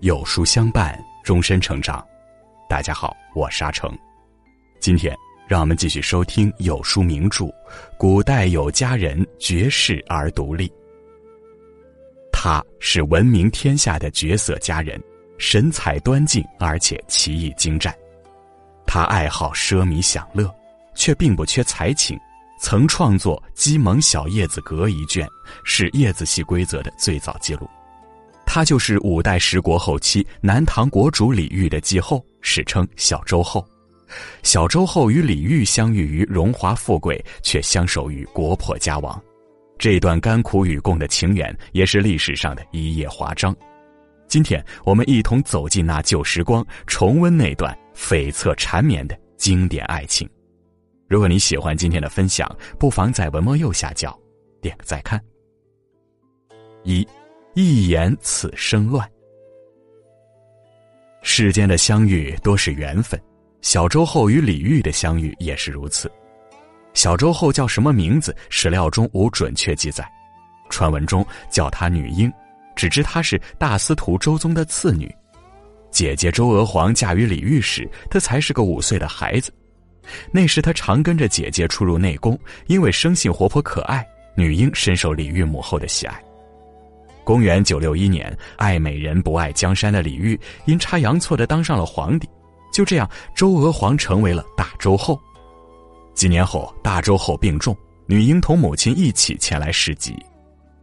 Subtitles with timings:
[0.00, 2.02] 有书相伴，终身成长。
[2.70, 3.94] 大家好，我沙成。
[4.80, 5.14] 今天
[5.46, 7.44] 让我们继续收听有书名著
[7.98, 10.68] 《古代有佳人绝世而独立》。
[12.32, 14.98] 她是闻名天下的绝色佳人，
[15.36, 17.94] 神采端静，而且奇艺精湛。
[18.86, 20.50] 她爱好奢靡享乐，
[20.94, 22.18] 却并不缺才情，
[22.58, 25.28] 曾创作《鸡萌小叶子格》一卷，
[25.62, 27.68] 是叶子戏规则的最早记录。
[28.52, 33.64] 他就是五代十国后期南唐国主李煜的继后，史称小周后。
[34.42, 39.22] 小周后与李煜相遇于荣华富贵，却相守于国破家亡。
[39.78, 43.54] 这段甘苦与共的情缘，也是历史上的一页华章。
[44.26, 50.28] 今天我们一同走进那旧时光，重温那段悱恻缠绵的经典爱情。
[51.06, 54.18] 如果你喜欢今天的分享，不妨在文末右下角
[54.60, 55.22] 点个再看。
[56.82, 57.06] 一。
[57.54, 59.08] 一言此生乱。
[61.22, 63.20] 世间的相遇多是缘分，
[63.60, 66.10] 小周后与李煜的相遇也是如此。
[66.94, 68.34] 小周后叫什么名字？
[68.48, 70.08] 史料中无准确记载，
[70.70, 72.32] 传闻中叫她女英，
[72.76, 75.12] 只知她是大司徒周宗的次女。
[75.90, 79.52] 姐姐周娥皇嫁于李煜时，她才是个五岁的孩子。
[80.32, 86.29] 那时她常跟着姐姐出入内宫，因为生性活泼可爱，女英深受李煜母后的喜爱。
[87.24, 92.28] 公元九六一年，爱美人不爱江山的李煜阴差阳错的当上了皇帝，
[92.72, 95.20] 就这样，周娥皇成为了大周后。
[96.14, 97.76] 几年后，大周后病重，
[98.06, 100.14] 女婴同母亲一起前来侍疾。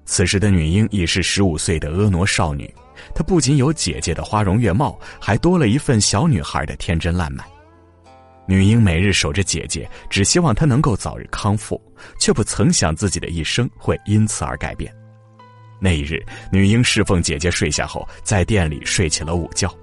[0.05, 2.73] 此时的女婴已是十五岁的婀娜少女，
[3.13, 7.45] 她不仅有姐姐的花容月貌，还多了一份小女孩的天真烂漫。
[8.47, 11.79] 女婴每日守着姐姐，只希望她能够早日康复，
[12.17, 14.89] 却不曾想自己的一生会因此而改变。
[15.79, 19.73] 那一日，女婴侍奉姐姐睡下后，在店里睡起了午觉。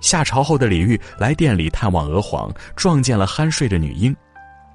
[0.00, 4.14] 下朝后的李煜来店里探望娥皇，撞见了酣睡的女婴。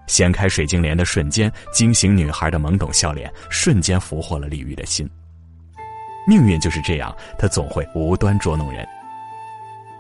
[0.08, 5.08] 掀开水晶帘的瞬间，惊醒女孩的懵懂笑脸，瞬间俘获了李煜的心。
[6.26, 8.88] 命运就是这样，他总会无端捉弄人。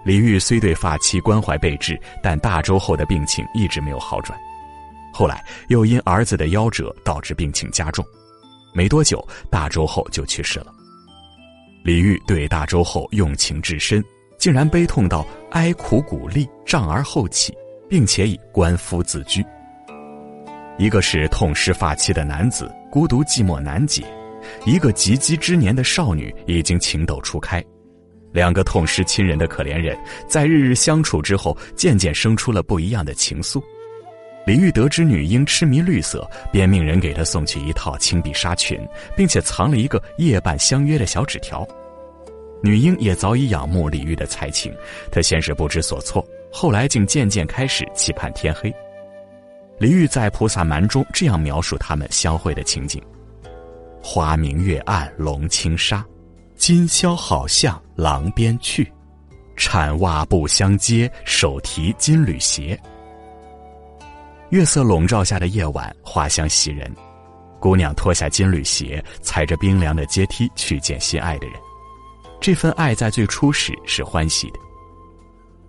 [0.05, 4.39] 李煜虽对发妻关怀备至，但大周后的病情一直没有好转。
[5.13, 8.05] 后来又因儿子的夭折，导致病情加重。
[8.73, 10.67] 没多久，大周后就去世了。
[11.83, 14.03] 李煜对大周后用情至深，
[14.37, 17.53] 竟然悲痛到哀苦鼓励，丈而后起，
[17.89, 19.45] 并且以官夫自居。
[20.77, 24.03] 一个是痛失发妻的男子，孤独寂寞难解；
[24.65, 27.63] 一个及笄之年的少女，已经情窦初开。
[28.33, 33.63] 两个痛失亲人的可怜人，在日日相处之后，渐渐生出了不一样的情愫。
[34.47, 38.79] 李煜得知女婴痴迷绿色，便命人给她送去一套青碧纱裙，
[39.13, 41.67] 并且藏了一个夜半相约的小纸条。
[42.63, 44.73] 女婴也早已仰慕李煜的才情，
[45.11, 48.73] 她先是不知所措，后来竟渐渐开始期盼天黑。
[49.79, 53.03] 李煜在《菩萨蛮》中这样描述他们相会的情景
[54.01, 56.05] ：“花明月暗笼轻纱，
[56.55, 58.89] 今宵好向廊边去，
[59.57, 62.79] 铲袜不相接，手提金缕鞋。”
[64.49, 66.89] 月色笼罩下的夜晚，花香袭人。
[67.59, 71.59] 姑娘脱下金缕鞋，踩着冰凉的阶梯去见心爱的人。
[72.39, 74.59] 这份爱在最初时是欢喜的。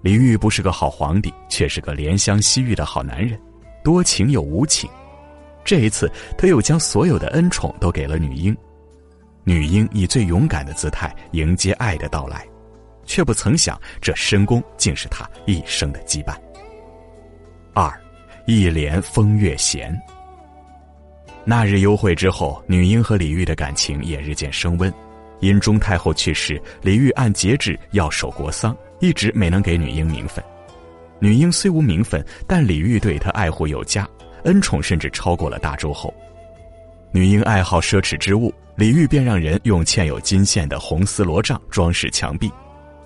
[0.00, 3.40] 李煜不是个好皇帝，却是个怜香惜玉的好男人，
[3.82, 4.88] 多情又无情。
[5.64, 8.56] 这一次，他又将所有的恩宠都给了女婴。
[9.42, 12.46] 女婴以最勇敢的姿态迎接爱的到来，
[13.04, 16.36] 却不曾想，这深宫竟是他一生的羁绊。
[17.74, 17.92] 二。
[18.50, 19.94] 一帘风月闲。
[21.44, 24.91] 那日幽会之后，女婴和李煜的感情也日渐升温。
[25.41, 30.43] 因钟太后去世，李煜按节制要守国丧，一直没能给女婴名分。
[31.19, 34.08] 女婴虽无名分，但李煜对她爱护有加，
[34.44, 36.14] 恩宠甚至超过了大周后。
[37.12, 42.50] 女婴爱好奢侈之物，李煜便让人用嵌有金线的红丝罗帐装饰墙壁。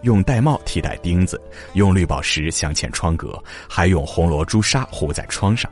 [0.02, 1.40] 用玳瑁替代钉子，
[1.75, 5.70] 用绿宝石镶嵌窗格，还用红罗朱砂糊在窗上。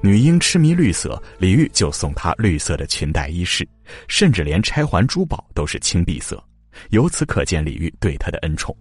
[0.00, 3.66] 女婴痴迷绿色，李煜就送她绿色的裙带衣饰，
[4.06, 6.42] 甚至连钗环珠宝都是青碧色。
[6.90, 8.76] 由此可见李煜对她的恩宠。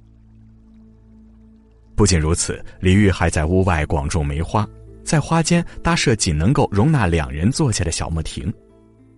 [1.95, 4.67] 不仅如此，李煜还在屋外广种梅花，
[5.03, 8.51] 在花间搭设仅能够容纳两人坐下的小木亭。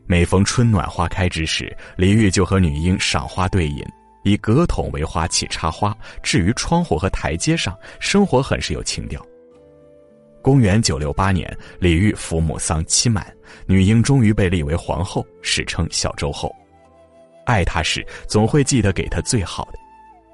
[0.06, 3.84] 每逢春暖花开之时，李煜就和女婴赏花对饮。
[4.26, 9.24] 以格筒为花器插花，置于窗户和台阶上，生活很是有情调。
[10.42, 13.32] 公元九六八年，李煜父母丧期满，
[13.68, 16.52] 女婴终于被立为皇后，史称小周后。
[17.46, 19.78] 爱她时，总会记得给她最好的。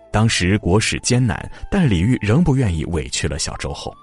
[0.10, 3.94] 当时国事艰难，但李煜仍不愿意委屈了小周后。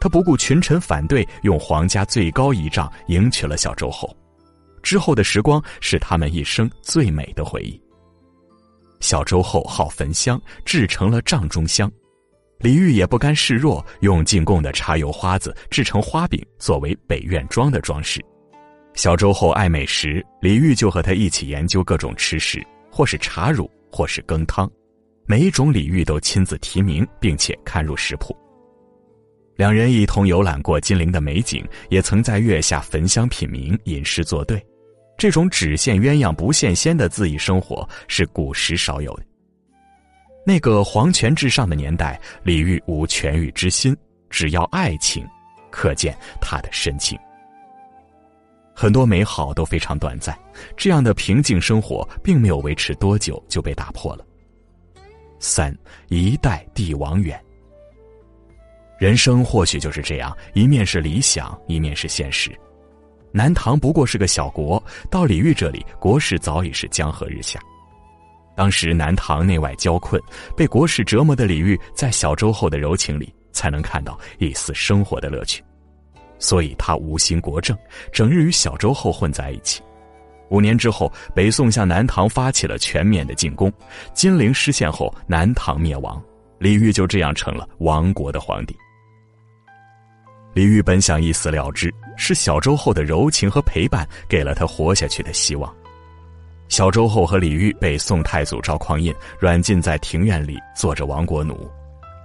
[0.00, 4.14] 他不顾群臣反对，用皇家最高仪仗迎娶了小周后。
[4.82, 7.81] 之后的时光是他们一生最美的回忆。
[9.02, 11.90] 小周后好焚香，制成了帐中香。
[12.60, 18.24] 李煜也不甘示弱，用进贡的茶油花子制成花饼，作为北院庄的装饰。
[18.94, 24.70] 小周后爱美食，李煜就和他一起研究各种吃食，或是茶乳，或是羹汤，
[25.26, 28.36] 每一种李煜都亲自提名，并且看入食谱。
[29.56, 34.64] 两人一同游览过金陵的美景，也曾在月下焚香品茗，吟诗作对。
[35.16, 39.24] 这种只羡鸳鸯不羡仙的恣意生活是古时少有的。
[40.44, 43.96] 那个皇权至上的年代，李煜无权欲之心，
[44.28, 45.24] 只要爱情，
[45.70, 47.16] 可见他的深情。
[48.74, 50.36] 很多美好都非常短暂，
[50.76, 54.26] 这样的平静生活并没有维持多久就被打破了。
[55.38, 55.76] 三
[56.08, 57.40] 一代帝王远，
[58.98, 62.50] 人生或许就是这样，一面是理想，一面是现实。
[63.32, 67.58] 南唐不过是个小国，到李煜这里，国势早已是江河日下。
[68.54, 70.20] 当时南唐内外交困，
[70.54, 75.64] 被国事折磨的李煜，在小周后的柔情里，才能看到一丝生活的乐趣。
[76.38, 77.76] 所以他无心国政，
[78.12, 79.80] 整日与小周后混在一起。
[80.50, 83.72] 五年之后，北宋向南唐发起了全面的进攻，
[84.12, 86.22] 金陵失陷后，南唐灭亡，
[86.58, 88.76] 李煜就这样成了亡国的皇帝。
[90.54, 95.72] 李煜本想一死了之，是小周后的柔情和陪伴给了他活下去的希望。
[96.68, 101.70] 小周后和李煜被宋太祖赵匡胤软禁在庭院里，做着亡国奴。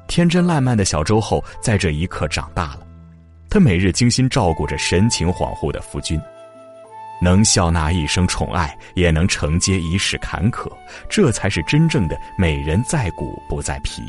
[0.08, 2.80] 天真烂漫的小周后在这一刻长大了，
[3.50, 6.20] 他每日精心照顾着神情恍惚的夫君，
[7.22, 10.70] 能笑纳一生宠爱，也能承接一世坎坷，
[11.10, 14.02] 这才是真正的美人在骨不在皮。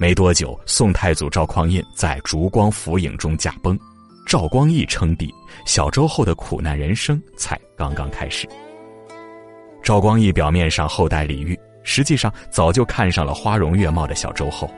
[0.00, 3.76] 没多久，宋太祖赵匡胤在烛光浮影中驾崩，
[4.24, 5.34] 赵光义称帝，
[5.66, 8.48] 小周后的苦难人生才刚刚开始。
[9.82, 14.70] 赵光义表面上厚待李煜，实际上早就看上了花容月貌的小周后。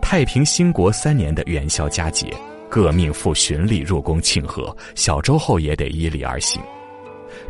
[0.00, 2.32] 太平兴国三年的元宵佳节，
[2.70, 6.62] 各命妇循礼入宫庆贺，小周后也得依礼而行。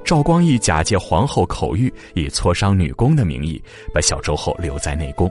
[0.02, 3.62] 赵光义假借皇后口谕，以磋商女工的名义，
[3.93, 5.31] 把小周后留在内宫。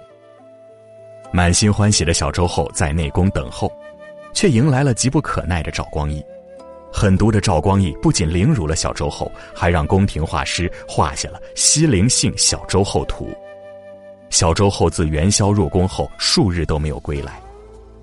[1.32, 3.72] 满心欢喜的小周后在内宫等候，
[4.34, 6.24] 却迎来了急不可耐的赵光义。
[6.92, 13.26] 狠毒的赵光义不仅凌辱了小周后，还让宫廷画师画下了《西陵幸小周后图》。
[14.30, 17.40] 小周后自元宵入宫后数日都没有归来，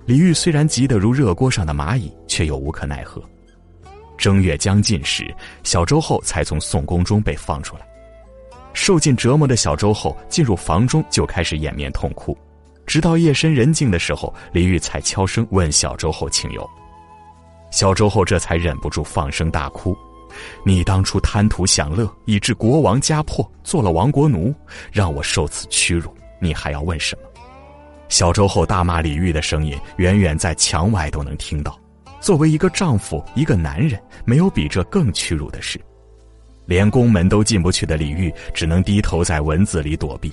[0.07, 3.23] 李煜虽然急得如热锅上的蚂蚁，却又无可奈何。
[4.17, 5.35] 正月将近时，
[5.65, 7.87] 小周后才从宋宫中被放出来。
[8.75, 12.37] 受尽折磨的小周后进入房中就开始掩面痛哭。
[12.87, 16.69] 直到夜深人静的时候，李煜才悄声问小周后情由。
[17.71, 19.97] 小周后这才忍不住放声大哭
[20.65, 24.55] ：“你当初贪图享乐，以致国王家破，做了亡国奴，
[24.93, 27.23] 让我受此屈辱，你还要问什么？”
[28.09, 31.77] 小周后大骂李煜的声音，远远在墙外都能听到。
[32.21, 35.81] 作为一个丈夫，一个男人，没有比这更屈辱的事。
[36.67, 40.33] 连宫门都进不去的李煜，只能低头在文字里躲避。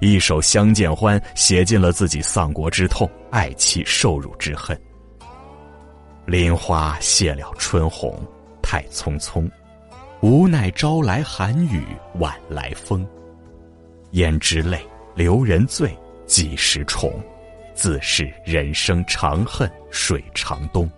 [0.00, 4.78] 一首《相见欢》写尽了自己丧国之痛、爱妻受辱之恨。
[6.24, 8.16] 林花谢了春红，
[8.62, 9.50] 太匆匆，
[10.20, 11.84] 无奈朝来寒雨
[12.20, 13.06] 晚来风。
[14.12, 14.80] 胭脂泪，
[15.14, 17.12] 留人醉，几时重？
[17.74, 20.88] 自是人生长恨水长东。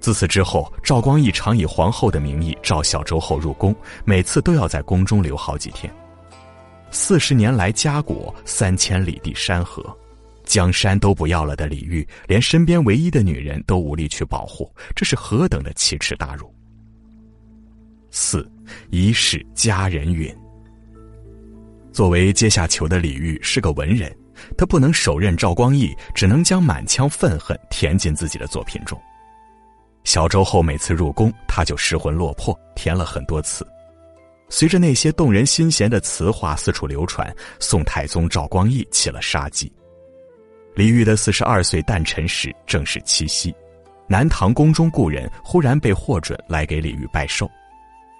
[0.00, 5.92] 自此之后，赵光义常以皇后的名义召小周后入宫，每次都要在宫中留好几天。
[6.92, 9.82] 四十年来家国，三千里地山河，
[10.44, 16.54] 江山都不要了的李煜，连身边唯一的女人都无力去保护，这是何等的奇耻大辱！
[18.10, 18.46] 四，
[18.90, 20.30] 一世佳人允。
[21.92, 24.14] 作为阶下囚的李煜是个文人，
[24.58, 29.00] 他不能手刃赵光义，只能将满腔愤恨填进自己的作品中。
[30.04, 33.66] 小周后每次入宫，他就失魂落魄，填了很多次。
[34.52, 39.72] 随着那些动人心弦的词话四处流传，宋太宗赵光义起了杀机。
[40.74, 43.52] 李煜的四十二岁诞辰时正是七夕，
[44.06, 47.50] 南唐宫中故人忽然被获准来给李煜拜寿。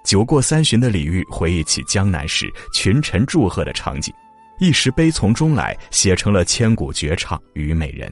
[0.04, 4.10] 酒过三巡的李煜回忆起江南时群臣祝贺的场景，
[4.58, 8.08] 一时悲从中来，写成了千古绝唱《虞美人》：“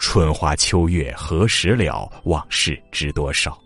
[0.00, 2.10] 春花秋月何时了？
[2.24, 3.60] 往事知多少。”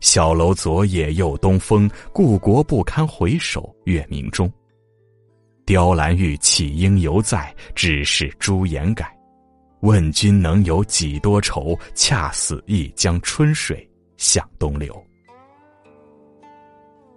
[0.00, 4.50] 小楼昨夜又东风，故国不堪回首月明中。
[5.66, 7.52] 雕栏玉砌应犹在？
[7.74, 9.12] 只是朱颜改。
[9.80, 11.76] 问君能有几多愁？
[11.94, 15.04] 恰似一江春水向东流。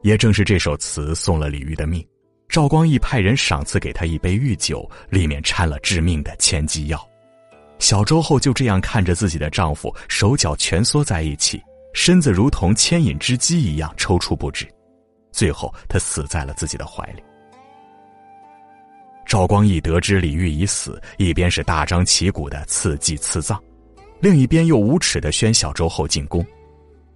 [0.02, 2.04] 也正是这首词送了李煜的命。
[2.50, 7.00] 赵光义派人赏赐给他一杯御酒，里面掺了致命的千机药。
[7.78, 11.62] 小周后就这样看着自己的丈夫手脚蜷缩在一起，
[11.94, 14.68] 身子如同牵引之机一样抽搐不止，
[15.32, 17.24] 最后他死在了自己的怀里。
[19.26, 23.58] 赵光义得知李煜已死，一边是大张旗鼓的赐祭赐葬，
[24.20, 26.46] 另一边又无耻的宣小周后进宫。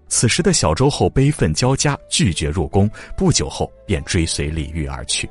[0.08, 2.89] 此时的小周后悲愤交加，拒绝入宫。
[3.17, 5.29] 不久后便追随李煜而去。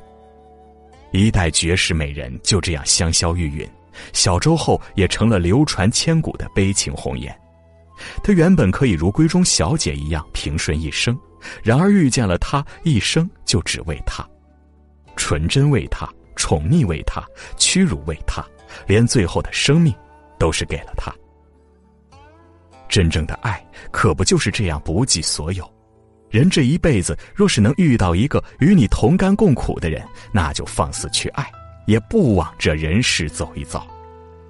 [1.11, 3.67] 一代绝世美人就这样香消玉殒，
[4.11, 7.33] 小周后也成了流传千古的悲情红颜。
[8.23, 11.17] 她原本可以如闺中小姐一样平顺一生，
[11.63, 14.27] 然而遇见了他，一生就只为他，
[15.15, 17.23] 纯真为他，宠溺为他，
[17.57, 18.43] 屈辱为他，
[18.87, 19.93] 连最后的生命，
[20.39, 21.13] 都是给了他。
[22.87, 25.69] 真正的爱，可不就是这样不计所有？
[26.29, 31.49] 人这一辈子，若是能遇到一个与你同甘共苦的人，那就放肆去爱，
[31.85, 33.85] 也不枉这人世走一遭。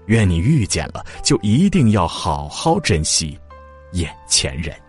[0.08, 3.40] 愿你遇见了，就一定要好好珍惜
[3.94, 4.85] 眼前人。